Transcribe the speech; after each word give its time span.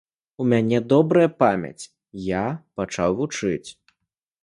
У 0.43 0.45
мяне 0.53 0.79
добрая 0.93 1.27
памяць, 1.43 1.87
я 2.33 2.43
пачаў 2.81 3.09
вучыць. 3.25 3.69